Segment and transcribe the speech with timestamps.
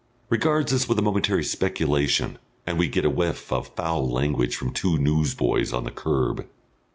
[0.29, 4.73] regards us with a momentary speculation, and we get a whiff of foul language from
[4.73, 6.47] two newsboys on the kerb.